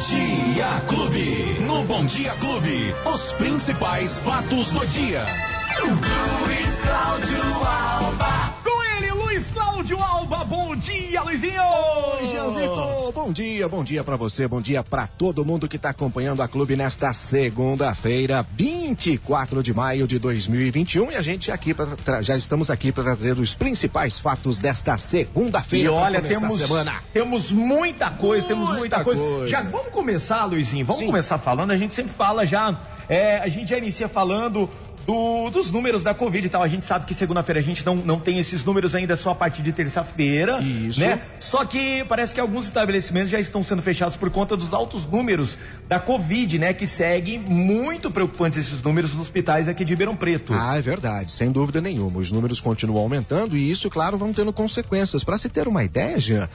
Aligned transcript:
Dia 0.00 0.80
Clube. 0.88 1.60
No 1.60 1.84
Bom 1.84 2.06
Dia 2.06 2.32
Clube, 2.36 2.94
os 3.04 3.32
principais 3.34 4.18
fatos 4.20 4.70
do 4.70 4.86
dia. 4.86 5.26
Luiz 5.84 6.80
Cláudio 6.80 7.42
Alba. 7.66 8.39
Luiz 9.40 9.48
Cláudio 9.48 9.98
Alba. 10.02 10.44
Bom 10.44 10.76
dia, 10.76 11.22
Luizinho. 11.22 11.62
Oi, 11.62 12.26
Gianzito. 12.26 13.10
Bom 13.14 13.32
dia, 13.32 13.66
bom 13.66 13.82
dia 13.82 14.04
para 14.04 14.14
você, 14.14 14.46
bom 14.46 14.60
dia 14.60 14.84
para 14.84 15.06
todo 15.06 15.46
mundo 15.46 15.66
que 15.66 15.78
tá 15.78 15.88
acompanhando 15.88 16.42
a 16.42 16.48
clube 16.48 16.76
nesta 16.76 17.10
segunda-feira, 17.14 18.46
24 18.52 19.62
de 19.62 19.72
maio 19.72 20.06
de 20.06 20.18
2021. 20.18 21.12
E 21.12 21.16
a 21.16 21.22
gente 21.22 21.50
aqui 21.50 21.72
pra, 21.72 22.20
já 22.20 22.36
estamos 22.36 22.70
aqui 22.70 22.92
para 22.92 23.02
trazer 23.02 23.38
os 23.38 23.54
principais 23.54 24.18
fatos 24.18 24.58
desta 24.58 24.98
segunda-feira. 24.98 25.86
E 25.86 25.88
olha, 25.88 26.20
temos, 26.20 26.60
temos 27.14 27.50
muita 27.50 28.10
coisa, 28.10 28.42
muita 28.44 28.54
temos 28.54 28.76
muita 28.76 29.02
coisa. 29.02 29.22
coisa. 29.22 29.48
Já 29.48 29.62
vamos 29.62 29.88
começar, 29.90 30.44
Luizinho. 30.44 30.84
Vamos 30.84 31.00
Sim. 31.00 31.06
começar 31.06 31.38
falando. 31.38 31.70
A 31.70 31.78
gente 31.78 31.94
sempre 31.94 32.12
fala 32.12 32.44
já. 32.44 32.78
É, 33.08 33.38
a 33.38 33.48
gente 33.48 33.70
já 33.70 33.78
inicia 33.78 34.08
falando 34.08 34.68
do, 35.06 35.50
dos 35.50 35.70
números 35.70 36.02
da 36.02 36.14
Covid 36.14 36.46
e 36.46 36.50
tal. 36.50 36.62
A 36.62 36.68
gente 36.68 36.84
sabe 36.84 37.06
que 37.06 37.14
segunda-feira 37.14 37.60
a 37.60 37.62
gente 37.62 37.84
não, 37.84 37.96
não 37.96 38.18
tem 38.18 38.38
esses 38.38 38.64
números 38.64 38.94
ainda 38.94 39.16
só 39.16 39.30
a 39.30 39.34
partir 39.34 39.62
de 39.62 39.72
terça-feira. 39.72 40.60
Isso. 40.60 41.00
Né? 41.00 41.20
Só 41.38 41.64
que 41.64 42.04
parece 42.04 42.34
que 42.34 42.40
alguns 42.40 42.66
estabelecimentos 42.66 43.30
já 43.30 43.40
estão 43.40 43.62
sendo 43.64 43.82
fechados 43.82 44.16
por 44.16 44.30
conta 44.30 44.56
dos 44.56 44.72
altos 44.72 45.04
números 45.06 45.58
da 45.88 45.98
Covid, 45.98 46.58
né? 46.58 46.72
Que 46.72 46.86
seguem 46.86 47.38
muito 47.38 48.10
preocupantes 48.10 48.66
esses 48.66 48.82
números 48.82 49.12
nos 49.12 49.22
hospitais 49.22 49.68
aqui 49.68 49.84
de 49.84 49.92
Ribeirão 49.92 50.16
Preto. 50.16 50.52
Ah, 50.52 50.76
é 50.76 50.82
verdade, 50.82 51.32
sem 51.32 51.50
dúvida 51.50 51.80
nenhuma. 51.80 52.18
Os 52.18 52.30
números 52.30 52.60
continuam 52.60 53.02
aumentando 53.02 53.56
e 53.56 53.70
isso, 53.70 53.90
claro, 53.90 54.18
vão 54.18 54.32
tendo 54.32 54.52
consequências. 54.52 55.24
Para 55.24 55.38
se 55.38 55.48
ter 55.48 55.68
uma 55.68 55.84
ideia, 55.84 56.18
Jean, 56.18 56.48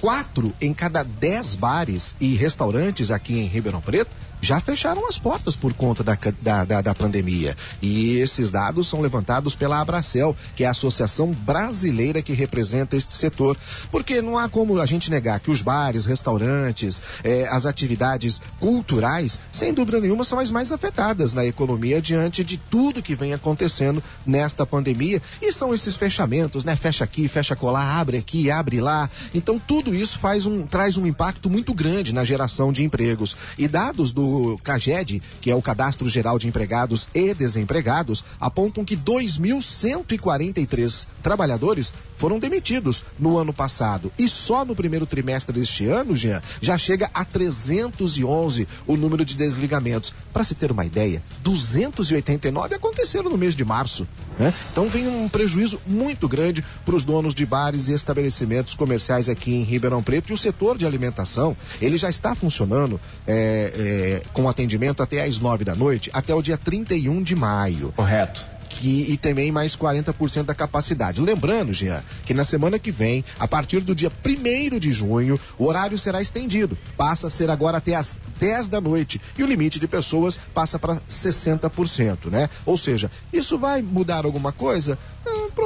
quatro 0.00 0.52
em 0.60 0.72
cada 0.72 1.02
dez 1.02 1.56
bares 1.56 2.14
e 2.20 2.34
restaurantes 2.34 3.10
aqui 3.10 3.38
em 3.38 3.46
Ribeirão 3.46 3.80
Preto 3.80 4.10
já 4.40 4.60
fecharam 4.60 5.06
as 5.06 5.18
portas 5.18 5.56
por 5.56 5.72
conta 5.74 6.02
da, 6.02 6.16
da, 6.40 6.64
da, 6.64 6.80
da, 6.80 6.94
pandemia. 6.94 7.56
E 7.82 8.16
esses 8.18 8.50
dados 8.50 8.88
são 8.88 9.00
levantados 9.00 9.54
pela 9.54 9.80
Abracel, 9.80 10.36
que 10.54 10.64
é 10.64 10.66
a 10.66 10.70
associação 10.70 11.32
brasileira 11.32 12.22
que 12.22 12.32
representa 12.32 12.96
este 12.96 13.12
setor. 13.12 13.56
Porque 13.90 14.22
não 14.22 14.38
há 14.38 14.48
como 14.48 14.80
a 14.80 14.86
gente 14.86 15.10
negar 15.10 15.40
que 15.40 15.50
os 15.50 15.62
bares, 15.62 16.06
restaurantes, 16.06 17.02
eh, 17.22 17.48
as 17.50 17.66
atividades 17.66 18.40
culturais, 18.58 19.40
sem 19.50 19.74
dúvida 19.74 20.00
nenhuma, 20.00 20.24
são 20.24 20.38
as 20.38 20.50
mais 20.50 20.72
afetadas 20.72 21.32
na 21.32 21.44
economia 21.44 22.00
diante 22.00 22.42
de 22.42 22.56
tudo 22.56 23.02
que 23.02 23.14
vem 23.14 23.34
acontecendo 23.34 24.02
nesta 24.24 24.64
pandemia. 24.64 25.20
E 25.40 25.52
são 25.52 25.74
esses 25.74 25.96
fechamentos, 25.96 26.64
né? 26.64 26.76
Fecha 26.76 27.04
aqui, 27.04 27.28
fecha 27.28 27.54
colar, 27.56 28.00
abre 28.00 28.16
aqui, 28.16 28.50
abre 28.50 28.80
lá. 28.80 29.08
Então 29.34 29.58
tudo 29.58 29.94
isso 29.94 30.18
faz 30.18 30.46
um, 30.46 30.66
traz 30.66 30.96
um 30.96 31.06
impacto 31.06 31.50
muito 31.50 31.74
grande 31.74 32.14
na 32.14 32.24
geração 32.24 32.72
de 32.72 32.84
empregos. 32.84 33.36
E 33.58 33.68
dados 33.68 34.12
do 34.12 34.29
o 34.30 34.58
CAGED, 34.58 35.22
que 35.40 35.50
é 35.50 35.54
o 35.54 35.62
Cadastro 35.62 36.06
Geral 36.08 36.38
de 36.38 36.48
Empregados 36.48 37.08
e 37.14 37.32
Desempregados, 37.34 38.24
apontam 38.38 38.84
que 38.84 38.96
2.143 38.96 41.06
trabalhadores 41.22 41.94
foram 42.16 42.38
demitidos 42.38 43.02
no 43.18 43.36
ano 43.38 43.52
passado. 43.52 44.12
E 44.18 44.28
só 44.28 44.64
no 44.64 44.76
primeiro 44.76 45.06
trimestre 45.06 45.58
deste 45.58 45.86
ano, 45.86 46.14
Jean, 46.14 46.40
já 46.60 46.76
chega 46.76 47.10
a 47.14 47.24
311 47.24 48.68
o 48.86 48.96
número 48.96 49.24
de 49.24 49.34
desligamentos. 49.34 50.14
Para 50.32 50.44
se 50.44 50.54
ter 50.54 50.70
uma 50.70 50.84
ideia, 50.84 51.22
289 51.42 52.74
aconteceram 52.74 53.30
no 53.30 53.38
mês 53.38 53.56
de 53.56 53.64
março. 53.64 54.06
Né? 54.38 54.52
Então 54.70 54.88
vem 54.88 55.08
um 55.08 55.28
prejuízo 55.28 55.80
muito 55.86 56.28
grande 56.28 56.62
para 56.84 56.94
os 56.94 57.04
donos 57.04 57.34
de 57.34 57.46
bares 57.46 57.88
e 57.88 57.94
estabelecimentos 57.94 58.74
comerciais 58.74 59.28
aqui 59.28 59.54
em 59.54 59.62
Ribeirão 59.62 60.02
Preto. 60.02 60.30
E 60.30 60.34
o 60.34 60.38
setor 60.38 60.76
de 60.76 60.86
alimentação, 60.86 61.56
ele 61.80 61.96
já 61.96 62.10
está 62.10 62.34
funcionando 62.34 63.00
é, 63.26 64.19
é, 64.20 64.24
com 64.32 64.48
atendimento 64.48 65.02
até 65.02 65.22
às 65.22 65.38
nove 65.38 65.64
da 65.64 65.74
noite, 65.74 66.10
até 66.12 66.34
o 66.34 66.42
dia 66.42 66.56
31 66.56 67.22
de 67.22 67.34
maio. 67.34 67.92
Correto 67.96 68.44
que, 68.70 69.06
e 69.08 69.16
também 69.16 69.50
mais 69.50 69.76
40% 69.76 70.44
da 70.44 70.54
capacidade. 70.54 71.20
Lembrando, 71.20 71.72
Jean, 71.72 72.02
que 72.24 72.32
na 72.32 72.44
semana 72.44 72.78
que 72.78 72.92
vem, 72.92 73.24
a 73.38 73.46
partir 73.46 73.80
do 73.80 73.94
dia 73.94 74.10
1 74.24 74.78
de 74.78 74.92
junho, 74.92 75.38
o 75.58 75.66
horário 75.66 75.98
será 75.98 76.22
estendido. 76.22 76.78
Passa 76.96 77.26
a 77.26 77.30
ser 77.30 77.50
agora 77.50 77.78
até 77.78 77.94
as 77.94 78.14
10 78.38 78.68
da 78.68 78.80
noite 78.80 79.20
e 79.36 79.42
o 79.42 79.46
limite 79.46 79.78
de 79.78 79.88
pessoas 79.88 80.38
passa 80.54 80.78
para 80.78 80.96
60%, 81.10 82.30
né? 82.30 82.48
Ou 82.64 82.78
seja, 82.78 83.10
isso 83.32 83.58
vai 83.58 83.82
mudar 83.82 84.24
alguma 84.24 84.52
coisa? 84.52 84.96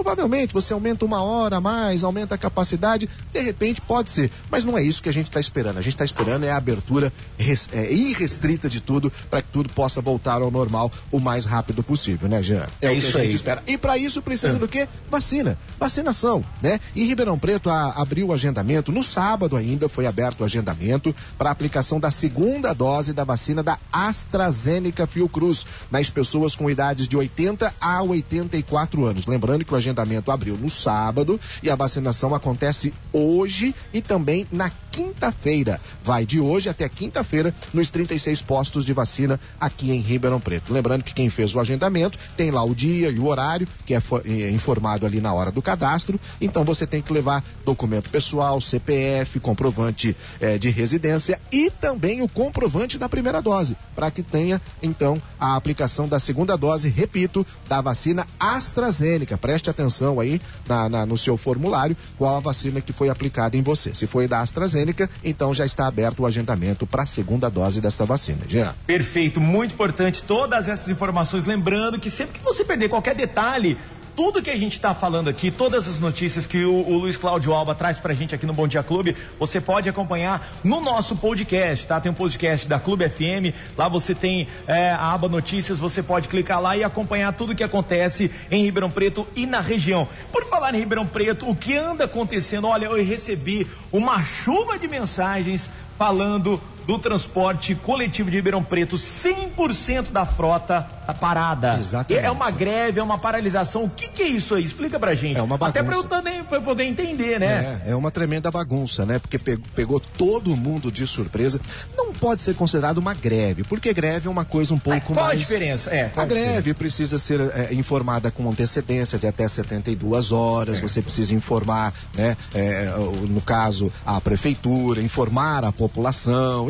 Provavelmente 0.05 0.53
você 0.53 0.75
aumenta 0.75 1.03
uma 1.03 1.23
hora 1.23 1.57
a 1.57 1.61
mais, 1.63 2.05
aumenta 2.05 2.35
a 2.35 2.39
capacidade, 2.39 3.09
de 3.33 3.41
repente 3.41 3.81
pode 3.81 4.11
ser, 4.11 4.31
mas 4.51 4.63
não 4.63 4.77
é 4.77 4.83
isso 4.83 5.03
que 5.03 5.09
a 5.09 5.13
gente 5.13 5.29
está 5.29 5.41
esperando. 5.41 5.79
A 5.79 5.81
gente 5.81 5.95
está 5.95 6.05
esperando 6.05 6.45
é 6.45 6.51
a 6.51 6.59
abertura 6.59 7.11
res, 7.39 7.71
é, 7.73 7.91
irrestrita 7.91 8.69
de 8.69 8.81
tudo 8.81 9.11
para 9.31 9.41
que 9.41 9.49
tudo 9.49 9.71
possa 9.71 10.03
voltar 10.03 10.43
ao 10.43 10.51
normal 10.51 10.93
o 11.11 11.19
mais 11.19 11.47
rápido 11.47 11.83
possível, 11.83 12.29
né, 12.29 12.43
Jean? 12.43 12.67
É, 12.83 12.89
é 12.89 12.93
isso 12.93 13.13
que 13.13 13.17
a 13.17 13.23
gente 13.23 13.31
aí. 13.31 13.35
espera. 13.35 13.63
E 13.67 13.79
para 13.79 13.97
isso 13.97 14.21
precisa 14.21 14.59
é. 14.59 14.61
do 14.61 14.69
quê? 14.69 14.87
Vacina, 15.11 15.57
vacinação, 15.81 16.45
né? 16.61 16.79
E 16.95 17.07
Ribeirão 17.07 17.39
Preto 17.39 17.71
a, 17.71 17.93
abriu 17.93 18.27
o 18.27 18.33
agendamento 18.35 18.93
no 18.93 19.03
sábado 19.03 19.57
ainda 19.57 19.89
foi 19.89 20.07
aberto 20.07 20.43
o 20.43 20.45
agendamento 20.45 21.17
para 21.39 21.51
aplicação 21.51 21.99
da 21.99 22.11
segunda 22.11 22.75
dose 22.75 23.15
da 23.15 23.25
vacina 23.25 23.63
da 23.63 23.79
AstraZeneca 23.91 25.07
Fiocruz 25.07 25.65
nas 25.91 26.11
pessoas 26.11 26.55
com 26.55 26.69
idades 26.69 27.09
de 27.09 27.17
80 27.17 27.73
a 27.81 28.03
84 28.03 29.07
anos. 29.07 29.27
Lembrando 29.27 29.65
que 29.65 29.73
o 29.73 29.77
agendamento 29.77 29.94
abriu 30.31 30.57
no 30.57 30.71
sábado 30.71 31.41
e 31.63 31.71
a 31.71 31.77
vacinação 31.77 32.35
acontece 32.35 32.93
hoje 33.13 33.75
e 33.93 34.01
também 34.01 34.47
na 34.51 34.71
quinta-feira. 34.95 35.81
Vai 36.05 36.25
de 36.25 36.39
hoje 36.39 36.69
até 36.69 36.89
quinta-feira 36.89 37.53
nos 37.73 37.91
36 37.91 38.41
postos 38.43 38.85
de 38.85 38.93
vacina 38.93 39.41
aqui 39.61 39.91
em 39.91 40.01
Ribeirão 40.01 40.39
Preto. 40.39 40.73
Lembrando 40.73 41.03
que 41.03 41.13
quem 41.13 41.29
fez 41.29 41.53
o 41.53 41.59
agendamento 41.59 42.17
tem 42.37 42.53
lá 42.53 42.63
o 42.63 42.75
dia 42.75 43.11
e 43.11 43.19
o 43.19 43.27
horário, 43.27 43.67
que 43.85 43.95
é, 43.95 44.03
é 44.27 44.51
informado 44.51 45.05
ali 45.05 45.21
na 45.21 45.33
hora 45.33 45.51
do 45.51 45.61
cadastro. 45.61 46.21
Então 46.41 46.65
você 46.65 46.87
tem 46.87 47.03
que 47.03 47.13
levar 47.13 47.43
documento 47.65 48.09
pessoal, 48.09 48.61
CPF, 48.61 49.41
comprovante 49.41 50.17
eh, 50.41 50.59
de 50.59 50.71
residência 50.71 51.41
e 51.51 51.71
também 51.71 52.23
o 52.23 52.29
comprovante 52.29 52.97
da 52.97 53.09
primeira 53.09 53.43
dose, 53.43 53.77
para 53.97 54.11
que 54.11 54.23
tenha 54.23 54.61
então 54.83 55.21
a 55.41 55.57
aplicação 55.57 56.07
da 56.07 56.21
segunda 56.21 56.57
dose, 56.57 56.89
repito, 56.89 57.45
da 57.69 57.81
vacina 57.81 58.27
AstraZeneca. 58.39 59.37
Preste 59.37 59.71
atenção 59.71 60.21
aí 60.21 60.41
na, 60.69 60.89
na, 60.89 61.07
no 61.07 61.17
seu 61.17 61.37
formulário 61.37 61.97
qual 62.17 62.37
a 62.37 62.41
vacina 62.41 62.81
que 62.81 62.93
foi 62.93 63.09
aplicada 63.09 63.57
em 63.57 63.63
você. 63.63 63.93
Se 63.95 64.07
foi 64.07 64.29
da 64.29 64.41
AstraZeneca, 64.41 64.84
então 65.23 65.55
já 65.55 65.65
está 65.65 65.87
aberto 65.87 66.21
o 66.21 66.27
agendamento 66.27 66.87
para 66.87 67.03
a 67.03 67.07
segunda 67.07 67.49
dose 67.49 67.81
dessa 67.81 68.05
vacina. 68.05 68.41
Jean. 68.49 68.75
Perfeito, 68.87 69.41
muito 69.41 69.75
importante 69.75 70.23
todas 70.23 70.69
essas 70.69 70.89
informações. 70.89 71.45
Lembrando 71.45 71.99
que 71.99 72.11
sempre 72.11 72.39
que 72.39 72.45
você 72.45 72.65
perder 72.65 72.89
qualquer 72.89 73.15
detalhe, 73.15 73.79
tudo 74.17 74.43
que 74.43 74.51
a 74.51 74.57
gente 74.57 74.75
está 74.75 74.95
falando 74.95 75.29
aqui, 75.29 75.51
todas 75.51 75.89
as 75.89 75.99
notícias 75.99 76.47
que 76.47 76.65
o, 76.65 76.73
o, 76.73 76.99
Luiz 76.99 77.17
Cláudio 77.17 77.53
Alba 77.53 77.75
traz 77.75 77.99
pra 77.99 78.15
gente 78.15 78.35
aqui 78.35 78.47
no 78.47 78.53
Bom 78.53 78.69
Dia 78.69 78.83
Clube, 78.83 79.17
você 79.39 79.61
pode 79.61 79.89
acompanhar 79.89 80.55
no 80.63 80.81
nosso 80.81 81.17
podcast, 81.17 81.87
tá? 81.87 82.01
Tem 82.01 82.13
um 82.13 82.15
podcast 82.15 82.69
da 82.69 82.79
Clube 82.79 83.09
FM, 83.09 83.55
lá 83.77 83.89
você 83.89 84.15
tem 84.15 84.47
é, 84.67 84.91
a 84.91 85.13
aba 85.13 85.29
notícias, 85.29 85.79
você 85.79 86.03
pode 86.03 86.29
clicar 86.29 86.61
lá 86.61 86.77
e 86.77 86.85
acompanhar 86.85 87.33
tudo 87.33 87.55
que 87.55 87.65
acontece 87.65 88.31
em 88.51 88.65
Ribeirão 88.65 88.91
Preto 88.91 89.27
e 89.35 89.47
na 89.47 89.61
região. 89.61 90.09
Por 90.31 90.47
falar 90.47 90.75
em 90.75 90.79
Ribeirão 90.79 91.07
Preto, 91.07 91.49
o 91.49 91.57
que 91.57 91.77
anda 91.77 92.05
acontecendo? 92.05 92.69
Olha, 92.69 92.87
eu 92.87 93.05
recebi 93.05 93.67
uma 93.93 94.23
chuva 94.23 94.79
de 94.79 94.87
mensagens 94.87 95.69
falando 95.99 96.61
do 96.87 96.99
transporte 96.99 97.75
coletivo 97.75 98.31
de 98.31 98.37
Ribeirão 98.37 98.63
Preto, 98.63 98.97
100% 98.97 100.11
da 100.11 100.27
frota 100.27 100.89
tá 101.05 101.15
parada. 101.15 101.77
Exatamente. 101.79 102.25
É 102.25 102.31
uma 102.31 102.51
greve, 102.51 103.01
é 103.01 103.03
uma 103.03 103.19
paralisação. 103.19 103.85
O 103.85 103.91
que, 103.91 104.09
que 104.09 104.23
é 104.23 104.29
isso 104.29 104.55
aí? 104.55 104.65
Explica 104.65 104.99
pra 104.99 105.15
gente. 105.15 105.39
É 105.39 105.43
uma 105.43 105.57
bagunça. 105.57 105.81
Até 105.81 105.83
pra 105.83 105.97
eu, 105.97 106.05
também, 106.05 106.45
pra 106.45 106.59
eu 106.59 106.63
poder 106.63 106.85
entender, 106.85 107.39
né? 107.39 107.81
É, 107.87 107.93
é 107.93 107.97
uma 107.97 108.11
tremenda 108.11 108.51
bagunça, 108.51 109.05
né? 109.07 109.19
Porque 109.19 109.39
pegou, 109.39 109.65
pegou, 109.75 110.01
todo 110.01 110.57
mundo 110.57 110.91
de 110.91 111.07
surpresa. 111.07 111.61
Não 111.97 112.13
pode 112.13 112.43
ser 112.43 112.55
considerado 112.55 112.99
uma 112.99 113.15
greve, 113.15 113.65
porque 113.65 113.93
greve 113.93 114.29
é 114.29 114.31
uma 114.31 114.45
coisa 114.45 114.75
um 114.75 114.79
pouco 114.79 114.97
é, 114.97 115.01
qual 115.01 115.15
mais. 115.15 115.27
Qual 115.27 115.33
a 115.33 115.35
diferença? 115.35 115.91
É, 115.91 116.11
a 116.15 116.25
greve 116.25 116.71
ser? 116.71 116.75
precisa 116.75 117.19
ser 117.19 117.41
é, 117.41 117.75
informada 117.75 118.31
com 118.31 118.49
antecedência 118.49 119.19
de 119.19 119.27
até 119.27 119.47
72 119.47 120.33
horas. 120.33 120.79
É. 120.79 120.81
Você 120.83 121.03
precisa 121.03 121.35
informar, 121.35 121.93
né? 122.15 122.37
É, 122.55 122.93
no 123.29 123.41
caso, 123.41 123.93
a 124.05 124.21
prefeitura, 124.21 125.01
informar 125.01 125.65
a 125.65 125.73
população 125.73 126.15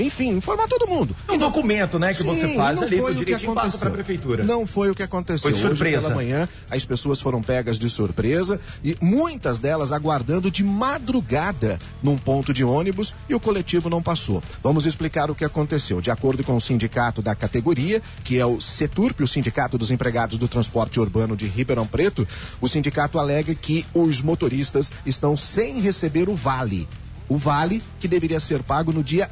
enfim, 0.00 0.30
informar 0.30 0.68
todo 0.68 0.86
mundo. 0.86 1.14
Um 1.28 1.38
documento, 1.38 1.98
né, 1.98 2.12
que 2.12 2.22
Sim, 2.22 2.28
você 2.28 2.54
faz 2.54 2.82
ali 2.82 3.14
direitinho 3.14 3.54
passa 3.54 3.78
pra 3.78 3.90
prefeitura. 3.90 4.23
Não 4.44 4.66
foi 4.66 4.90
o 4.90 4.94
que 4.94 5.02
aconteceu. 5.02 5.50
Foi 5.50 5.60
surpresa. 5.60 5.98
Hoje 5.98 6.06
pela 6.06 6.14
manhã, 6.14 6.48
as 6.70 6.84
pessoas 6.84 7.20
foram 7.20 7.42
pegas 7.42 7.78
de 7.78 7.88
surpresa 7.88 8.60
e 8.82 8.96
muitas 9.00 9.58
delas 9.58 9.92
aguardando 9.92 10.50
de 10.50 10.64
madrugada 10.64 11.78
num 12.02 12.16
ponto 12.16 12.52
de 12.52 12.64
ônibus 12.64 13.14
e 13.28 13.34
o 13.34 13.40
coletivo 13.40 13.90
não 13.90 14.02
passou. 14.02 14.42
Vamos 14.62 14.86
explicar 14.86 15.30
o 15.30 15.34
que 15.34 15.44
aconteceu. 15.44 16.00
De 16.00 16.10
acordo 16.10 16.42
com 16.42 16.56
o 16.56 16.60
sindicato 16.60 17.22
da 17.22 17.34
categoria, 17.34 18.02
que 18.22 18.38
é 18.38 18.46
o 18.46 18.60
Seturp, 18.60 19.20
o 19.20 19.28
Sindicato 19.28 19.78
dos 19.78 19.90
Empregados 19.90 20.38
do 20.38 20.48
Transporte 20.48 21.00
Urbano 21.00 21.36
de 21.36 21.46
Ribeirão 21.46 21.86
Preto, 21.86 22.26
o 22.60 22.68
sindicato 22.68 23.18
alega 23.18 23.54
que 23.54 23.84
os 23.94 24.22
motoristas 24.22 24.90
estão 25.04 25.36
sem 25.36 25.80
receber 25.80 26.28
o 26.28 26.34
vale. 26.34 26.88
O 27.28 27.36
vale 27.36 27.82
que 27.98 28.08
deveria 28.08 28.40
ser 28.40 28.62
pago 28.62 28.92
no 28.92 29.02
dia 29.02 29.30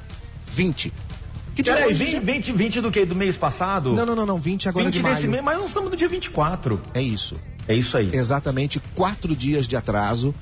20. 0.55 0.93
Que 1.55 1.63
dia 1.63 1.75
Peraí, 1.75 1.93
20, 1.93 2.21
20, 2.21 2.53
20 2.53 2.81
do 2.81 2.91
que? 2.91 3.05
Do 3.05 3.15
mês 3.15 3.37
passado? 3.37 3.93
Não, 3.93 4.07
não, 4.07 4.17
não, 4.17 4.27
não 4.27 4.39
20 4.39 4.69
agora 4.69 4.87
20 4.87 4.95
de 4.95 5.03
maio. 5.03 5.29
Mês, 5.29 5.45
mas 5.45 5.59
nós 5.59 5.69
estamos 5.69 5.91
no 5.91 5.97
dia 5.97 6.09
24. 6.09 6.81
É 6.95 7.03
isso. 7.03 7.37
É 7.69 7.75
isso 7.75 7.97
aí. 7.97 8.11
Exatamente 8.13 8.81
quatro 8.95 9.37
dias 9.37 9.69
de 9.69 9.77
atraso 9.77 10.35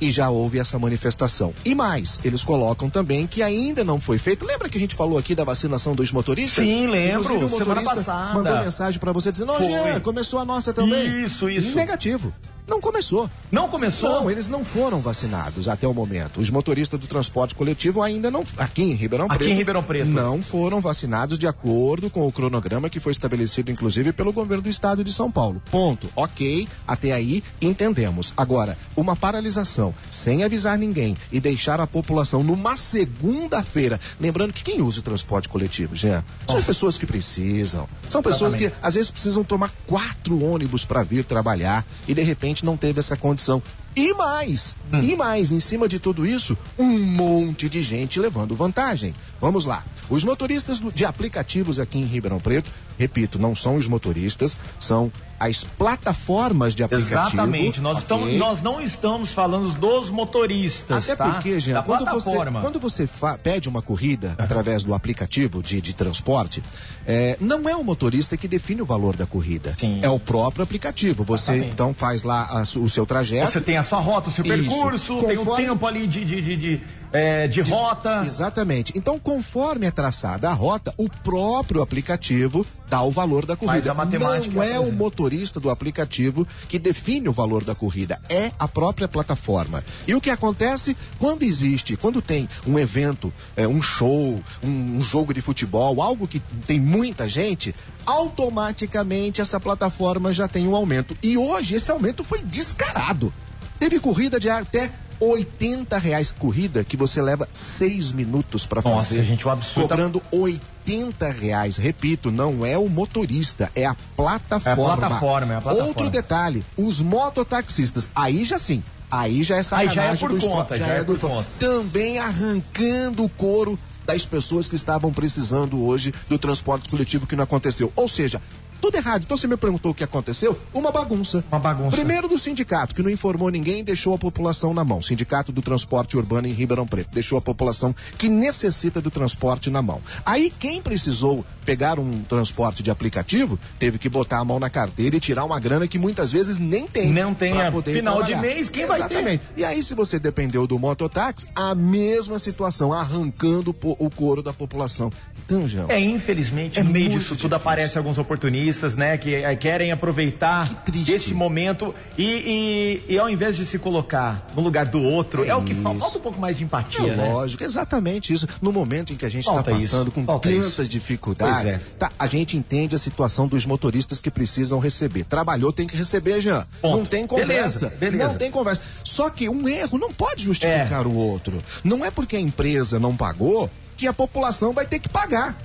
e 0.00 0.10
já 0.10 0.30
houve 0.30 0.58
essa 0.58 0.78
manifestação. 0.78 1.54
E 1.64 1.74
mais, 1.74 2.18
eles 2.24 2.42
colocam 2.42 2.90
também 2.90 3.24
que 3.26 3.40
ainda 3.40 3.84
não 3.84 4.00
foi 4.00 4.18
feito. 4.18 4.44
Lembra 4.44 4.68
que 4.68 4.76
a 4.76 4.80
gente 4.80 4.96
falou 4.96 5.16
aqui 5.16 5.34
da 5.34 5.44
vacinação 5.44 5.94
dos 5.94 6.10
motoristas? 6.10 6.66
Sim, 6.66 6.88
lembro. 6.88 7.48
Semana 7.48 7.82
passada. 7.82 8.34
Mandou 8.34 8.64
mensagem 8.64 8.98
para 8.98 9.12
você 9.12 9.30
dizendo: 9.30 9.52
"Não, 9.52 9.62
Jean, 9.62 10.00
começou 10.00 10.40
a 10.40 10.44
nossa 10.44 10.72
também". 10.72 11.24
Isso, 11.24 11.48
isso. 11.48 11.76
Negativo. 11.76 12.34
Não 12.66 12.80
começou. 12.80 13.28
Não 13.50 13.68
começou? 13.68 14.08
Não, 14.08 14.30
eles 14.30 14.48
não 14.48 14.64
foram 14.64 15.00
vacinados 15.00 15.68
até 15.68 15.86
o 15.86 15.92
momento. 15.92 16.40
Os 16.40 16.48
motoristas 16.48 16.98
do 16.98 17.06
transporte 17.06 17.54
coletivo 17.54 18.00
ainda 18.00 18.30
não. 18.30 18.44
Aqui 18.56 18.82
em 18.82 18.94
Ribeirão 18.94 19.26
Preto. 19.26 19.42
Aqui 19.42 19.50
em 19.50 19.56
Ribeirão 19.56 19.82
Preto. 19.82 20.08
Não 20.08 20.40
foram 20.40 20.80
vacinados 20.80 21.36
de 21.36 21.46
acordo 21.46 22.08
com 22.08 22.26
o 22.26 22.32
cronograma 22.32 22.88
que 22.88 23.00
foi 23.00 23.10
estabelecido, 23.12 23.70
inclusive, 23.70 24.12
pelo 24.12 24.32
governo 24.32 24.62
do 24.62 24.68
estado 24.68 25.02
de 25.02 25.12
São 25.12 25.30
Paulo. 25.30 25.60
Ponto. 25.70 26.08
Ok, 26.14 26.68
até 26.86 27.12
aí 27.12 27.42
entendemos. 27.60 28.32
Agora, 28.36 28.78
uma 28.96 29.16
paralisação 29.16 29.92
sem 30.10 30.44
avisar 30.44 30.78
ninguém 30.78 31.16
e 31.32 31.40
deixar 31.40 31.80
a 31.80 31.86
população 31.86 32.44
numa 32.44 32.76
segunda-feira. 32.76 34.00
Lembrando 34.20 34.52
que 34.52 34.62
quem 34.62 34.80
usa 34.80 35.00
o 35.00 35.02
transporte 35.02 35.48
coletivo, 35.48 35.96
Jean, 35.96 36.24
são 36.46 36.56
as 36.56 36.64
pessoas 36.64 36.96
que 36.96 37.06
precisam. 37.06 37.88
São 38.08 38.22
pessoas 38.22 38.54
Exatamente. 38.54 38.80
que 38.80 38.86
às 38.86 38.94
vezes 38.94 39.10
precisam 39.10 39.42
tomar 39.42 39.72
quatro 39.86 40.42
ônibus 40.44 40.84
para 40.84 41.02
vir 41.02 41.24
trabalhar 41.24 41.84
e 42.06 42.14
de 42.14 42.22
repente 42.22 42.51
não 42.60 42.76
teve 42.76 43.00
essa 43.00 43.16
condição. 43.16 43.62
E 43.94 44.14
mais, 44.14 44.74
hum. 44.92 45.00
e 45.00 45.14
mais, 45.14 45.52
em 45.52 45.60
cima 45.60 45.86
de 45.86 45.98
tudo 45.98 46.26
isso, 46.26 46.56
um 46.78 46.98
monte 46.98 47.68
de 47.68 47.82
gente 47.82 48.18
levando 48.18 48.56
vantagem. 48.56 49.14
Vamos 49.40 49.64
lá. 49.64 49.84
Os 50.08 50.24
motoristas 50.24 50.80
de 50.94 51.04
aplicativos 51.04 51.78
aqui 51.78 51.98
em 51.98 52.04
Ribeirão 52.04 52.40
Preto, 52.40 52.70
repito, 52.98 53.38
não 53.38 53.54
são 53.54 53.76
os 53.76 53.86
motoristas, 53.88 54.58
são 54.78 55.12
as 55.38 55.64
plataformas 55.64 56.74
de 56.74 56.84
aplicativo. 56.84 57.20
Exatamente. 57.20 57.80
Nós, 57.80 57.98
okay. 57.98 58.02
estamos, 58.02 58.34
nós 58.34 58.62
não 58.62 58.80
estamos 58.80 59.30
falando 59.30 59.72
dos 59.78 60.08
motoristas. 60.08 61.04
Até 61.04 61.16
tá? 61.16 61.32
porque, 61.32 61.58
Jean, 61.58 61.82
quando 61.82 62.04
você, 62.04 62.36
quando 62.60 62.78
você 62.78 63.08
pede 63.42 63.68
uma 63.68 63.82
corrida 63.82 64.28
uhum. 64.38 64.44
através 64.44 64.84
do 64.84 64.94
aplicativo 64.94 65.62
de, 65.62 65.80
de 65.80 65.94
transporte, 65.94 66.62
é, 67.06 67.36
não 67.40 67.68
é 67.68 67.74
o 67.74 67.82
motorista 67.82 68.36
que 68.36 68.46
define 68.46 68.82
o 68.82 68.86
valor 68.86 69.16
da 69.16 69.26
corrida. 69.26 69.74
Sim. 69.76 69.98
É 70.02 70.08
o 70.08 70.20
próprio 70.20 70.62
aplicativo. 70.62 71.24
Você 71.24 71.52
Exatamente. 71.52 71.72
então 71.72 71.92
faz 71.92 72.22
lá 72.22 72.41
a, 72.42 72.62
o 72.78 72.88
seu 72.88 73.06
trajeto. 73.06 73.52
Você 73.52 73.60
tem 73.60 73.76
a 73.76 73.82
sua 73.82 74.00
rota, 74.00 74.28
o 74.28 74.32
seu 74.32 74.44
Isso. 74.44 74.54
percurso, 74.54 75.14
conforme... 75.16 75.36
tem 75.36 75.38
o 75.38 75.56
tempo 75.56 75.86
ali 75.86 76.06
de, 76.06 76.24
de, 76.24 76.42
de, 76.42 76.56
de, 76.56 76.80
é, 77.12 77.48
de 77.48 77.60
rota. 77.60 78.22
Exatamente. 78.26 78.92
Então, 78.96 79.18
conforme 79.18 79.86
é 79.86 79.90
traçada 79.90 80.48
a 80.50 80.52
rota, 80.52 80.94
o 80.96 81.08
próprio 81.08 81.82
aplicativo 81.82 82.66
dá 82.88 83.02
o 83.02 83.10
valor 83.10 83.46
da 83.46 83.56
corrida. 83.56 83.78
Mas 83.78 83.88
a 83.88 83.94
matemática. 83.94 84.54
Não 84.54 84.62
é 84.62 84.78
o 84.78 84.92
motorista 84.92 85.58
do 85.58 85.70
aplicativo 85.70 86.46
que 86.68 86.78
define 86.78 87.28
o 87.28 87.32
valor 87.32 87.64
da 87.64 87.74
corrida, 87.74 88.20
é 88.28 88.52
a 88.58 88.68
própria 88.68 89.08
plataforma. 89.08 89.82
E 90.06 90.14
o 90.14 90.20
que 90.20 90.28
acontece 90.28 90.94
quando 91.18 91.42
existe, 91.42 91.96
quando 91.96 92.20
tem 92.20 92.48
um 92.66 92.78
evento, 92.78 93.32
é, 93.56 93.66
um 93.66 93.80
show, 93.80 94.38
um, 94.62 94.96
um 94.96 95.00
jogo 95.00 95.32
de 95.32 95.40
futebol, 95.40 96.02
algo 96.02 96.28
que 96.28 96.38
tem 96.66 96.78
muita 96.78 97.26
gente, 97.26 97.74
automaticamente 98.04 99.40
essa 99.40 99.58
plataforma 99.58 100.32
já 100.32 100.46
tem 100.46 100.68
um 100.68 100.76
aumento. 100.76 101.16
E 101.22 101.36
hoje 101.36 101.74
esse 101.76 101.90
aumento 101.90 102.22
foi 102.32 102.40
descarado. 102.40 103.30
Teve 103.78 104.00
corrida 104.00 104.40
de 104.40 104.48
até 104.48 104.90
80 105.20 105.98
reais 105.98 106.32
corrida 106.32 106.82
que 106.82 106.96
você 106.96 107.20
leva 107.20 107.46
seis 107.52 108.10
minutos 108.10 108.66
para 108.66 108.80
fazer. 108.80 109.16
Nossa, 109.16 109.22
gente, 109.22 109.46
um 109.46 109.50
absurdo. 109.50 109.86
Cobrando 109.86 110.22
80 110.32 111.30
reais. 111.30 111.76
Repito, 111.76 112.30
não 112.30 112.64
é 112.64 112.78
o 112.78 112.88
motorista, 112.88 113.70
é 113.76 113.84
a 113.84 113.94
plataforma. 114.16 114.70
É 114.70 114.72
a 114.72 114.96
plataforma, 114.96 115.52
é 115.52 115.56
a 115.56 115.60
plataforma. 115.60 115.88
Outro 115.88 116.08
detalhe, 116.08 116.64
os 116.74 117.02
mototaxistas, 117.02 118.10
aí 118.14 118.46
já 118.46 118.58
sim, 118.58 118.82
aí 119.10 119.44
já 119.44 119.56
é 119.56 119.62
sacanagem 119.62 120.02
aí 120.02 120.16
já 120.16 120.26
é 120.26 120.28
por 120.30 120.40
conta, 120.40 120.78
já, 120.78 120.86
já, 120.86 120.92
é, 120.94 121.00
é 121.00 121.04
por 121.04 121.18
conta. 121.18 121.46
Também 121.58 122.18
arrancando 122.18 123.24
o 123.24 123.28
couro 123.28 123.78
das 124.06 124.24
pessoas 124.24 124.68
que 124.68 124.74
estavam 124.74 125.12
precisando 125.12 125.84
hoje 125.84 126.14
do 126.30 126.38
transporte 126.38 126.88
coletivo 126.88 127.26
que 127.26 127.36
não 127.36 127.44
aconteceu. 127.44 127.92
Ou 127.94 128.08
seja, 128.08 128.40
tudo 128.82 128.96
errado. 128.96 129.22
Então 129.22 129.36
você 129.36 129.46
me 129.46 129.56
perguntou 129.56 129.92
o 129.92 129.94
que 129.94 130.02
aconteceu? 130.02 130.58
Uma 130.74 130.90
bagunça. 130.90 131.44
Uma 131.50 131.60
bagunça. 131.60 131.96
Primeiro 131.96 132.26
do 132.26 132.36
sindicato, 132.36 132.96
que 132.96 133.02
não 133.02 133.08
informou 133.08 133.48
ninguém, 133.48 133.84
deixou 133.84 134.12
a 134.12 134.18
população 134.18 134.74
na 134.74 134.84
mão. 134.84 135.00
Sindicato 135.00 135.52
do 135.52 135.62
Transporte 135.62 136.16
Urbano 136.16 136.48
em 136.48 136.52
Ribeirão 136.52 136.86
Preto. 136.86 137.10
Deixou 137.12 137.38
a 137.38 137.40
população 137.40 137.94
que 138.18 138.28
necessita 138.28 139.00
do 139.00 139.10
transporte 139.10 139.70
na 139.70 139.80
mão. 139.80 140.02
Aí 140.26 140.52
quem 140.58 140.82
precisou 140.82 141.46
pegar 141.64 141.98
um 141.98 142.22
transporte 142.22 142.82
de 142.82 142.90
aplicativo, 142.90 143.58
teve 143.78 143.98
que 143.98 144.08
botar 144.08 144.38
a 144.38 144.44
mão 144.44 144.58
na 144.58 144.70
carteira 144.70 145.16
e 145.16 145.20
tirar 145.20 145.44
uma 145.44 145.58
grana 145.58 145.86
que 145.86 145.98
muitas 145.98 146.32
vezes 146.32 146.58
nem 146.58 146.86
tem. 146.86 147.12
Não 147.12 147.34
tem. 147.34 147.52
A 147.60 147.70
final 147.70 148.18
trabalhar. 148.18 148.36
de 148.36 148.40
mês, 148.40 148.70
quem 148.70 148.84
Exatamente. 148.84 149.22
vai 149.22 149.38
ter? 149.38 149.40
E 149.56 149.64
aí 149.64 149.82
se 149.82 149.94
você 149.94 150.18
dependeu 150.18 150.66
do 150.66 150.78
mototáxi, 150.78 151.46
a 151.54 151.74
mesma 151.74 152.38
situação, 152.38 152.92
arrancando 152.92 153.74
o 153.82 154.10
couro 154.10 154.42
da 154.42 154.52
população. 154.52 155.10
Então, 155.44 155.66
João. 155.68 155.90
É, 155.90 155.98
infelizmente, 155.98 156.78
é 156.78 156.82
no 156.82 156.90
meio 156.90 157.10
disso 157.10 157.36
tudo 157.36 157.54
aparecem 157.54 157.98
alguns 157.98 158.18
oportunistas 158.18 158.96
né, 158.96 159.16
que 159.16 159.34
é, 159.34 159.54
querem 159.56 159.92
aproveitar 159.92 160.68
esse 161.08 161.34
momento 161.34 161.94
e, 162.16 163.02
e, 163.08 163.14
e, 163.14 163.18
ao 163.18 163.28
invés 163.28 163.56
de 163.56 163.66
se 163.66 163.78
colocar 163.78 164.46
no 164.54 164.62
lugar 164.62 164.86
do 164.86 165.02
outro, 165.02 165.44
é, 165.44 165.48
é 165.48 165.54
o 165.54 165.62
que 165.62 165.74
falta, 165.74 166.00
falta 166.00 166.18
um 166.18 166.22
pouco 166.22 166.40
mais 166.40 166.56
de 166.56 166.64
empatia, 166.64 167.12
é 167.12 167.16
né? 167.16 167.32
Lógico, 167.32 167.64
exatamente 167.64 168.32
isso. 168.32 168.46
No 168.60 168.72
momento 168.72 169.12
em 169.12 169.16
que 169.16 169.26
a 169.26 169.28
gente 169.28 169.48
está 169.48 169.62
passando 169.62 170.08
isso. 170.08 170.12
com 170.12 170.24
falta 170.24 170.48
tantas 170.48 170.78
isso. 170.78 170.88
dificuldades, 170.88 171.51
é. 171.52 171.78
tá, 171.98 172.10
a 172.18 172.26
gente 172.26 172.56
entende 172.56 172.94
a 172.94 172.98
situação 172.98 173.46
dos 173.46 173.66
motoristas 173.66 174.20
que 174.20 174.30
precisam 174.30 174.78
receber. 174.78 175.24
Trabalhou, 175.24 175.72
tem 175.72 175.86
que 175.86 175.96
receber, 175.96 176.40
Jean. 176.40 176.66
Ponto. 176.80 176.98
Não 176.98 177.04
tem 177.04 177.26
conversa. 177.26 177.88
Beleza, 177.88 177.96
beleza. 177.98 178.28
Não 178.28 178.34
tem 178.34 178.50
conversa. 178.50 178.82
Só 179.04 179.30
que 179.30 179.48
um 179.48 179.68
erro 179.68 179.98
não 179.98 180.12
pode 180.12 180.44
justificar 180.44 181.04
é. 181.04 181.06
o 181.06 181.14
outro. 181.14 181.62
Não 181.84 182.04
é 182.04 182.10
porque 182.10 182.36
a 182.36 182.40
empresa 182.40 182.98
não 182.98 183.16
pagou 183.16 183.70
que 183.96 184.06
a 184.06 184.12
população 184.12 184.72
vai 184.72 184.86
ter 184.86 184.98
que 184.98 185.08
pagar. 185.08 185.56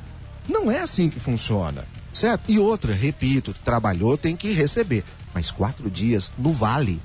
Não 0.47 0.71
é 0.71 0.79
assim 0.79 1.09
que 1.09 1.19
funciona. 1.19 1.85
Certo? 2.13 2.51
E 2.51 2.57
outra, 2.57 2.93
repito, 2.93 3.53
trabalhou, 3.63 4.17
tem 4.17 4.35
que 4.35 4.51
receber. 4.51 5.03
Mas 5.33 5.51
quatro 5.51 5.89
dias 5.89 6.33
no 6.37 6.51
vale. 6.51 6.99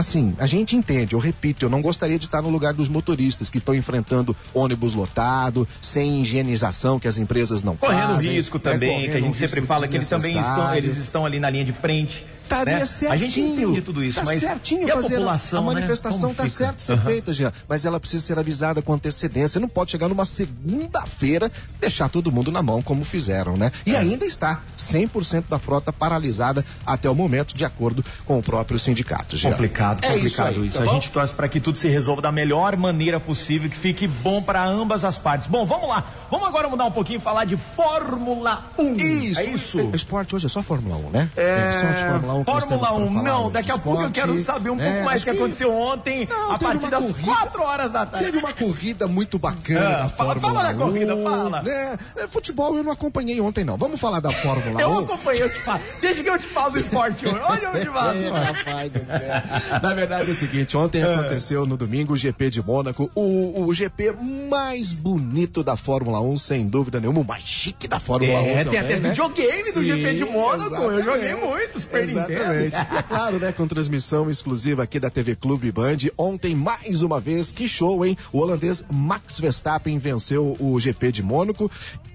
Assim, 0.00 0.34
a 0.38 0.46
gente 0.46 0.74
entende, 0.74 1.14
eu 1.14 1.18
repito, 1.18 1.66
eu 1.66 1.68
não 1.68 1.82
gostaria 1.82 2.18
de 2.18 2.24
estar 2.24 2.40
no 2.40 2.48
lugar 2.48 2.72
dos 2.72 2.88
motoristas 2.88 3.50
que 3.50 3.58
estão 3.58 3.74
enfrentando 3.74 4.34
ônibus 4.54 4.94
lotado, 4.94 5.68
sem 5.78 6.22
higienização 6.22 6.98
que 6.98 7.06
as 7.06 7.18
empresas 7.18 7.62
não 7.62 7.76
correndo 7.76 8.00
fazem. 8.00 8.16
Correndo 8.16 8.32
risco 8.32 8.58
também, 8.58 9.04
é, 9.04 9.08
que 9.10 9.16
a 9.18 9.20
gente 9.20 9.36
sempre 9.36 9.60
fala 9.60 9.86
que 9.86 9.98
eles 9.98 10.08
também 10.08 10.38
estão, 10.38 10.74
eles 10.74 10.96
estão 10.96 11.26
ali 11.26 11.38
na 11.38 11.50
linha 11.50 11.66
de 11.66 11.74
frente 11.74 12.24
estaria 12.50 12.78
né? 12.78 12.86
certinho. 12.86 13.12
A 13.12 13.16
gente 13.16 13.40
entende 13.40 13.82
tudo 13.82 14.04
isso, 14.04 14.18
tá 14.18 14.24
mas 14.24 14.40
certinho 14.40 14.86
e 14.86 14.90
a 14.90 14.96
fazer 14.96 15.16
população, 15.16 15.58
a 15.58 15.62
manifestação 15.62 16.30
está 16.32 16.42
né? 16.42 16.48
certo 16.48 16.76
de 16.76 16.82
ser 16.82 16.92
uhum. 16.92 17.00
feita, 17.00 17.32
Jean, 17.32 17.52
mas 17.68 17.84
ela 17.84 18.00
precisa 18.00 18.24
ser 18.24 18.38
avisada 18.38 18.82
com 18.82 18.92
antecedência. 18.92 19.60
Não 19.60 19.68
pode 19.68 19.90
chegar 19.90 20.08
numa 20.08 20.24
segunda-feira 20.24 21.50
deixar 21.80 22.08
todo 22.08 22.32
mundo 22.32 22.50
na 22.50 22.62
mão 22.62 22.82
como 22.82 23.04
fizeram, 23.04 23.56
né? 23.56 23.70
E 23.86 23.94
é. 23.94 23.98
ainda 23.98 24.24
está 24.24 24.62
100% 24.76 25.44
da 25.48 25.58
frota 25.58 25.92
paralisada 25.92 26.64
até 26.84 27.08
o 27.08 27.14
momento, 27.14 27.54
de 27.56 27.64
acordo 27.64 28.04
com 28.26 28.38
o 28.38 28.42
próprio 28.42 28.78
sindicato. 28.78 29.36
Jean. 29.36 29.52
Complicado, 29.52 30.04
é 30.04 30.08
complicado 30.08 30.64
isso. 30.64 30.64
isso. 30.66 30.78
Tá 30.78 30.84
a 30.84 30.86
gente 30.86 31.10
torce 31.10 31.34
para 31.34 31.48
que 31.48 31.60
tudo 31.60 31.78
se 31.78 31.88
resolva 31.88 32.22
da 32.22 32.32
melhor 32.32 32.76
maneira 32.76 33.20
possível, 33.20 33.70
que 33.70 33.76
fique 33.76 34.06
bom 34.06 34.42
para 34.42 34.64
ambas 34.64 35.04
as 35.04 35.16
partes. 35.16 35.46
Bom, 35.46 35.64
vamos 35.64 35.88
lá. 35.88 36.04
Vamos 36.30 36.46
agora 36.46 36.68
mudar 36.68 36.86
um 36.86 36.90
pouquinho 36.90 37.18
e 37.18 37.22
falar 37.22 37.44
de 37.44 37.56
Fórmula 37.56 38.64
1. 38.78 38.96
Isso. 38.96 39.40
É 39.40 39.44
isso. 39.44 39.80
O 39.80 39.96
esporte 39.96 40.34
hoje 40.34 40.46
é 40.46 40.48
só 40.48 40.62
Fórmula 40.62 40.96
1, 40.96 41.10
né? 41.10 41.30
É, 41.36 41.68
é 41.68 41.72
só 41.72 41.86
de 41.92 42.10
Fórmula 42.10 42.34
1. 42.34 42.39
Fórmula 42.44 42.92
1 42.94 43.22
não, 43.22 43.50
daqui 43.50 43.70
a 43.70 43.78
pouco 43.78 44.02
eu 44.02 44.10
quero 44.10 44.38
saber 44.42 44.70
um 44.70 44.76
pouco 44.76 44.90
é, 44.90 45.04
mais 45.04 45.22
o 45.22 45.24
que, 45.24 45.30
que 45.30 45.36
aconteceu 45.36 45.74
ontem, 45.74 46.26
não, 46.28 46.52
a 46.52 46.58
partir 46.58 46.90
das 46.90 47.04
corrida, 47.04 47.24
4 47.24 47.62
horas 47.62 47.92
da 47.92 48.06
tarde. 48.06 48.26
Teve 48.26 48.38
uma 48.38 48.52
corrida 48.52 49.06
muito 49.06 49.38
bacana 49.38 49.80
ah, 49.80 50.02
da 50.02 50.08
fala, 50.08 50.34
Fórmula 50.34 50.40
fala 50.40 50.52
1. 50.52 50.54
Fala 50.54 50.72
da 50.72 50.84
corrida, 50.84 51.16
fala. 51.16 51.62
Né? 51.62 51.98
É, 52.16 52.28
futebol 52.28 52.76
eu 52.76 52.82
não 52.82 52.92
acompanhei 52.92 53.40
ontem, 53.40 53.64
não. 53.64 53.76
Vamos 53.76 54.00
falar 54.00 54.20
da 54.20 54.30
Fórmula 54.30 54.80
eu 54.80 54.88
1. 54.88 54.92
Eu 54.92 54.98
acompanhei, 55.00 55.42
eu 55.42 55.50
te 55.50 55.58
falo. 55.58 55.80
Desde 56.00 56.22
que 56.22 56.30
eu 56.30 56.38
te 56.38 56.46
falo 56.46 56.72
do 56.72 56.78
esporte 56.80 57.26
hoje. 57.26 57.40
Olha 57.42 57.66
eu 57.66 57.80
te 57.80 57.90
falo. 57.90 58.18
É, 58.18 58.28
rapaz 58.28 58.90
do 58.90 59.06
céu. 59.06 59.80
Na 59.82 59.94
verdade 59.94 60.30
é 60.30 60.32
o 60.32 60.34
seguinte, 60.34 60.76
ontem 60.76 61.02
é. 61.02 61.14
aconteceu 61.14 61.66
no 61.66 61.76
domingo 61.76 62.12
o 62.12 62.16
GP 62.16 62.50
de 62.50 62.62
Mônaco, 62.62 63.10
o, 63.14 63.64
o 63.64 63.74
GP 63.74 64.12
mais 64.48 64.92
bonito 64.92 65.62
da 65.62 65.76
Fórmula 65.76 66.20
1, 66.20 66.36
sem 66.36 66.66
dúvida 66.66 67.00
nenhuma, 67.00 67.20
o 67.20 67.24
mais 67.24 67.42
chique 67.42 67.86
da 67.86 67.98
Fórmula 67.98 68.32
é, 68.32 68.54
1 68.54 68.58
É, 68.58 68.64
tem 68.64 68.78
até 68.78 68.96
né? 68.98 69.10
videogame 69.10 69.72
do 69.72 69.72
Sim, 69.72 69.84
GP 69.84 70.14
de 70.14 70.24
Mônaco. 70.24 70.74
Eu 70.74 71.02
joguei 71.02 71.34
muito, 71.34 71.80
Super 71.80 72.02
Exatamente. 72.02 72.29
Nintendo. 72.30 72.54
E 72.54 72.96
é 72.96 73.02
claro, 73.02 73.38
né, 73.38 73.52
com 73.52 73.66
transmissão 73.66 74.30
exclusiva 74.30 74.82
aqui 74.82 74.98
da 74.98 75.10
TV 75.10 75.34
Clube 75.34 75.70
Band. 75.72 75.98
Ontem, 76.16 76.54
mais 76.54 77.02
uma 77.02 77.20
vez, 77.20 77.50
que 77.50 77.68
show, 77.68 78.04
hein? 78.04 78.16
O 78.32 78.38
holandês 78.38 78.86
Max 78.90 79.38
Verstappen 79.38 79.98
venceu 79.98 80.56
o 80.58 80.78
GP 80.78 81.12
de 81.12 81.22
Mônaco 81.22 81.70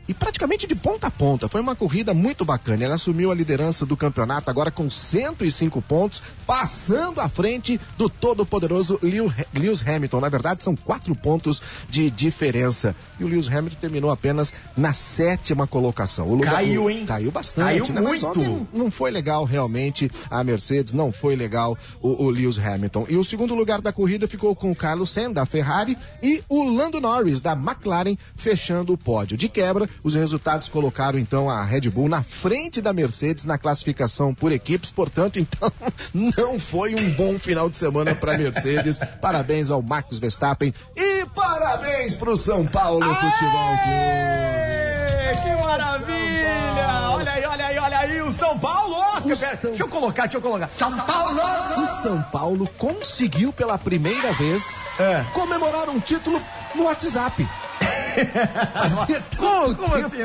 e 0.07 0.13
praticamente 0.13 0.67
de 0.67 0.75
ponta 0.75 1.07
a 1.07 1.11
ponta. 1.11 1.49
Foi 1.49 1.61
uma 1.61 1.75
corrida 1.75 2.13
muito 2.13 2.45
bacana. 2.45 2.83
Ela 2.83 2.95
assumiu 2.95 3.31
a 3.31 3.35
liderança 3.35 3.85
do 3.85 3.97
campeonato 3.97 4.49
agora 4.49 4.71
com 4.71 4.89
105 4.89 5.81
pontos, 5.81 6.21
passando 6.45 7.19
à 7.19 7.29
frente 7.29 7.79
do 7.97 8.09
todo-poderoso 8.09 8.99
Lewis 9.01 9.83
Hamilton. 9.85 10.19
Na 10.19 10.29
verdade, 10.29 10.63
são 10.63 10.75
quatro 10.75 11.15
pontos 11.15 11.61
de 11.89 12.09
diferença. 12.09 12.95
E 13.19 13.23
o 13.23 13.27
Lewis 13.27 13.47
Hamilton 13.47 13.77
terminou 13.79 14.11
apenas 14.11 14.53
na 14.75 14.93
sétima 14.93 15.65
colocação. 15.67 16.27
O 16.27 16.35
lugar, 16.35 16.55
caiu, 16.55 16.89
hein? 16.89 17.05
Caiu 17.05 17.31
bastante. 17.31 17.91
Caiu 17.91 17.93
né? 17.93 18.01
muito. 18.01 18.67
não 18.73 18.91
foi 18.91 19.11
legal 19.11 19.43
realmente 19.43 20.09
a 20.29 20.43
Mercedes, 20.43 20.93
não 20.93 21.11
foi 21.11 21.35
legal 21.35 21.77
o, 22.01 22.25
o 22.25 22.29
Lewis 22.29 22.59
Hamilton. 22.59 23.05
E 23.09 23.17
o 23.17 23.23
segundo 23.23 23.55
lugar 23.55 23.81
da 23.81 23.91
corrida 23.91 24.27
ficou 24.27 24.55
com 24.55 24.71
o 24.71 24.75
Carlos 24.75 25.09
Senna, 25.09 25.35
da 25.35 25.45
Ferrari, 25.45 25.97
e 26.21 26.43
o 26.47 26.63
Lando 26.63 26.99
Norris, 26.99 27.41
da 27.41 27.53
McLaren, 27.53 28.17
fechando 28.35 28.93
o 28.93 28.97
pódio. 28.97 29.37
De 29.37 29.49
quebra, 29.49 29.89
os 30.03 30.15
resultados 30.15 30.69
colocaram 30.69 31.17
então 31.17 31.49
a 31.49 31.63
Red 31.63 31.89
Bull 31.89 32.09
na 32.09 32.23
frente 32.23 32.81
da 32.81 32.93
Mercedes 32.93 33.43
na 33.43 33.57
classificação 33.57 34.33
por 34.33 34.51
equipes, 34.51 34.91
portanto, 34.91 35.39
então 35.39 35.71
não 36.13 36.59
foi 36.59 36.95
um 36.95 37.11
bom 37.13 37.39
final 37.39 37.69
de 37.69 37.77
semana 37.77 38.15
para 38.15 38.37
Mercedes. 38.37 38.99
Parabéns 39.21 39.71
ao 39.71 39.81
Marcos 39.81 40.19
Verstappen 40.19 40.73
e 40.95 41.25
parabéns 41.33 42.15
para 42.15 42.29
o 42.29 42.37
São 42.37 42.65
Paulo 42.65 43.03
Aê! 43.03 43.15
Futebol 43.15 43.77
Clube. 43.83 44.45
Que 45.43 45.63
maravilha! 45.63 47.09
Olha 47.11 47.31
aí, 47.31 47.45
olha 47.45 47.65
aí, 47.65 47.77
olha 47.79 47.99
aí, 47.99 48.21
o 48.21 48.31
São 48.31 48.57
Paulo! 48.59 48.95
O 49.23 49.35
São... 49.35 49.71
Deixa 49.71 49.83
eu 49.83 49.87
colocar, 49.87 50.23
deixa 50.23 50.37
eu 50.37 50.41
colocar. 50.41 50.67
São 50.69 50.95
Paulo! 50.97 51.41
O 51.77 51.85
São 52.01 52.21
Paulo 52.21 52.69
conseguiu 52.77 53.51
pela 53.51 53.77
primeira 53.77 54.31
vez 54.33 54.85
é. 54.99 55.23
comemorar 55.33 55.89
um 55.89 55.99
título 55.99 56.41
no 56.73 56.83
WhatsApp. 56.83 57.47
Fazia 58.73 59.23
como, 59.37 59.75
como 59.75 59.95
assim? 59.95 60.23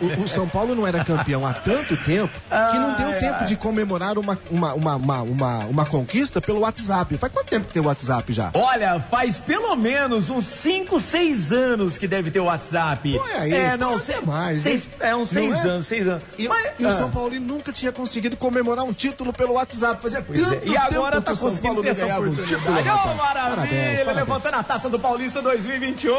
O, 0.00 0.24
o, 0.24 0.28
São 0.28 0.48
Paulo 0.48 0.74
não 0.74 0.86
era 0.86 1.04
campeão 1.04 1.46
há 1.46 1.54
tanto 1.54 1.96
tempo 1.96 2.32
que 2.32 2.78
não 2.78 2.94
deu 2.94 3.18
tempo 3.18 3.44
de 3.44 3.56
comemorar 3.56 4.18
uma, 4.18 4.38
uma, 4.50 4.74
uma, 4.74 4.96
uma, 4.96 5.22
uma, 5.22 5.58
uma 5.66 5.86
conquista 5.86 6.40
pelo 6.40 6.60
WhatsApp. 6.60 7.16
Faz 7.16 7.32
quanto 7.32 7.48
tempo 7.48 7.66
que 7.66 7.72
tem 7.72 7.82
o 7.82 7.86
WhatsApp 7.86 8.32
já? 8.32 8.50
Olha, 8.54 9.00
faz 9.00 9.36
pelo 9.38 9.74
menos 9.76 10.30
uns 10.30 10.46
5, 10.46 11.00
6 11.00 11.52
anos 11.52 11.98
que 11.98 12.06
deve 12.06 12.30
ter 12.30 12.40
o 12.40 12.44
WhatsApp. 12.44 13.18
Foi 13.18 13.32
aí, 13.32 13.52
é, 13.52 13.76
não, 13.76 13.98
sei 13.98 14.20
mais. 14.20 14.62
Seis, 14.62 14.86
é 15.00 15.14
uns 15.14 15.28
6 15.30 15.64
é? 15.64 15.68
anos, 15.68 15.86
6 15.86 16.08
anos. 16.08 16.22
E, 16.38 16.48
Mas, 16.48 16.72
e 16.78 16.84
ah. 16.84 16.88
o 16.88 16.92
São 16.92 17.10
Paulo 17.10 17.38
nunca 17.40 17.72
tinha 17.72 17.92
conseguido 17.92 18.36
comemorar 18.36 18.84
um 18.84 18.92
título 18.92 19.32
pelo 19.32 19.54
WhatsApp. 19.54 20.02
Fazia 20.02 20.22
pois 20.22 20.40
tanto 20.40 20.54
é. 20.54 20.72
E 20.72 20.76
agora 20.76 21.20
tá 21.20 21.34
conseguindo 21.34 21.82
ter 21.82 21.88
essa 21.88 22.06
oportunidade. 22.06 22.54
Um 22.54 22.58
título, 22.58 22.78
oh, 22.78 23.14
maravilha! 23.14 23.56
Parabéns, 23.56 24.00
parabéns. 24.00 24.16
Levantando 24.28 24.54
a 24.54 24.62
taça 24.62 24.88
do 24.88 24.98
Paulista 24.98 25.42
2021. 25.42 26.12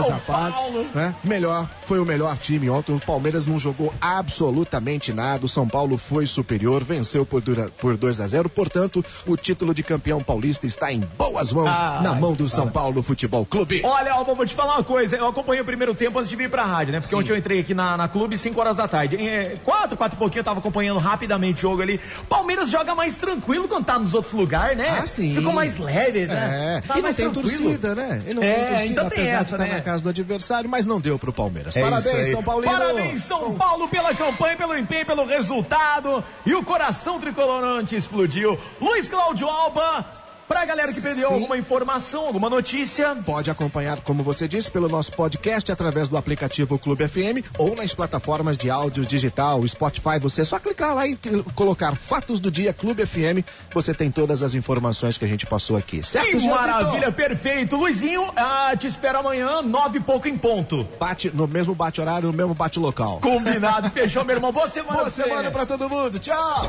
Brincadeiras 0.00 0.10
à 0.10 0.18
parte 0.18 0.72
né? 0.94 1.14
Melhor, 1.22 1.68
foi 1.84 1.98
o 1.98 2.04
melhor 2.04 2.36
time 2.38 2.70
ontem. 2.70 2.94
O 2.94 3.00
Palmeiras 3.00 3.46
não 3.46 3.58
jogou 3.58 3.92
absolutamente 4.00 5.12
nada. 5.12 5.44
O 5.44 5.48
São 5.48 5.68
Paulo 5.68 5.98
foi 5.98 6.26
superior, 6.26 6.82
venceu 6.84 7.24
por, 7.26 7.42
por 7.78 7.96
2 7.96 8.20
a 8.20 8.26
0. 8.26 8.48
Portanto, 8.48 9.04
o 9.26 9.36
título 9.36 9.74
de 9.74 9.82
campeão 9.82 10.22
paulista 10.22 10.66
está 10.66 10.92
em 10.92 11.00
boas 11.00 11.52
mãos, 11.52 11.76
ah, 11.76 12.00
na 12.02 12.14
mão 12.14 12.32
do 12.32 12.48
São 12.48 12.68
Paulo 12.68 13.02
Futebol 13.02 13.44
Clube. 13.44 13.82
Olha, 13.84 14.10
eu 14.10 14.34
vou 14.34 14.46
te 14.46 14.54
falar 14.54 14.76
uma 14.76 14.84
coisa. 14.84 15.16
Eu 15.16 15.28
acompanhei 15.28 15.62
o 15.62 15.64
primeiro 15.64 15.94
tempo 15.94 16.18
antes 16.18 16.30
de 16.30 16.36
vir 16.36 16.50
pra 16.50 16.64
rádio, 16.64 16.92
né? 16.92 17.00
Porque 17.00 17.14
Sim. 17.14 17.20
ontem 17.20 17.32
eu 17.32 17.36
entrei 17.36 17.60
aqui 17.60 17.74
na, 17.74 17.96
na 17.96 18.08
clube 18.08 18.36
5 18.36 18.58
horas 18.60 18.76
da 18.76 18.86
tarde. 18.86 19.16
Em, 19.16 19.28
é, 19.28 19.56
quatro, 19.64 19.96
quatro 19.96 20.16
e 20.16 20.18
pouquinho 20.18 20.40
eu 20.40 20.44
tava 20.44 20.60
acompanhando 20.60 20.98
rapidamente 20.98 21.58
o 21.58 21.62
jogo 21.62 21.82
ali. 21.82 22.00
Palmeiras 22.28 22.70
joga 22.70 22.94
mais 22.94 23.16
tranquilo 23.16 23.68
quando 23.68 23.84
tá 23.84 23.98
nos 23.98 24.14
outros 24.14 24.34
lugares, 24.34 24.76
né? 24.76 25.00
Ah, 25.02 25.06
sim. 25.06 25.34
Ficou 25.34 25.52
mais 25.52 25.78
leve, 25.78 26.26
né? 26.26 26.78
É. 26.78 26.80
Tá 26.80 26.98
e 26.98 27.02
não 27.02 27.12
tem 27.12 27.30
tranquilo. 27.30 27.62
torcida, 27.64 27.94
né? 27.94 28.22
E 28.26 28.34
não 28.34 28.42
é, 28.42 28.54
tem 28.54 28.66
torcida, 28.66 28.92
então 28.92 29.08
tem 29.08 29.28
essa, 29.28 29.56
estar 29.56 29.58
né? 29.58 29.82
Casa 29.90 30.04
do 30.04 30.08
adversário, 30.08 30.70
mas 30.70 30.86
não 30.86 31.00
deu 31.00 31.18
pro 31.18 31.32
Palmeiras. 31.32 31.76
É 31.76 31.82
Parabéns, 31.82 32.30
São 32.30 32.42
Paulo. 32.42 32.64
Parabéns, 32.64 33.22
São 33.22 33.54
Paulo, 33.56 33.88
pela 33.88 34.14
campanha, 34.14 34.56
pelo 34.56 34.76
empenho, 34.76 35.04
pelo 35.04 35.24
resultado. 35.24 36.22
E 36.46 36.54
o 36.54 36.62
coração 36.62 37.20
tricolorante 37.20 37.96
explodiu. 37.96 38.58
Luiz 38.80 39.08
Cláudio 39.08 39.48
Alba 39.48 40.19
Pra 40.50 40.64
galera 40.64 40.92
que 40.92 41.00
perdeu 41.00 41.28
Sim. 41.28 41.34
alguma 41.34 41.56
informação, 41.56 42.26
alguma 42.26 42.50
notícia. 42.50 43.14
Pode 43.24 43.52
acompanhar, 43.52 44.00
como 44.00 44.24
você 44.24 44.48
disse, 44.48 44.68
pelo 44.68 44.88
nosso 44.88 45.12
podcast 45.12 45.70
através 45.70 46.08
do 46.08 46.16
aplicativo 46.16 46.76
Clube 46.76 47.06
FM 47.06 47.46
ou 47.56 47.76
nas 47.76 47.94
plataformas 47.94 48.58
de 48.58 48.68
áudio 48.68 49.06
digital, 49.06 49.64
Spotify. 49.68 50.18
Você 50.20 50.42
é 50.42 50.44
só 50.44 50.58
clicar 50.58 50.92
lá 50.92 51.06
e 51.06 51.16
colocar 51.54 51.94
Fatos 51.94 52.40
do 52.40 52.50
Dia 52.50 52.72
Clube 52.72 53.06
FM. 53.06 53.46
Você 53.72 53.94
tem 53.94 54.10
todas 54.10 54.42
as 54.42 54.54
informações 54.54 55.16
que 55.16 55.24
a 55.24 55.28
gente 55.28 55.46
passou 55.46 55.76
aqui. 55.76 56.02
Certo, 56.02 56.36
que 56.36 56.48
maravilha, 56.48 57.12
perfeito. 57.12 57.76
Luizinho, 57.76 58.32
ah, 58.34 58.74
te 58.76 58.88
espero 58.88 59.20
amanhã, 59.20 59.62
nove 59.62 59.98
e 59.98 60.02
pouco 60.02 60.26
em 60.26 60.36
ponto. 60.36 60.84
Bate, 60.98 61.30
no 61.32 61.46
mesmo 61.46 61.76
bate 61.76 62.00
horário, 62.00 62.26
no 62.26 62.36
mesmo 62.36 62.54
bate 62.54 62.80
local. 62.80 63.20
Combinado, 63.20 63.88
fechou, 63.90 64.24
meu 64.24 64.34
irmão. 64.34 64.50
Boa 64.50 64.68
semana. 64.68 64.98
Boa 64.98 65.10
semana 65.10 65.50
pra 65.52 65.64
todo 65.64 65.88
mundo. 65.88 66.18
Tchau. 66.18 66.68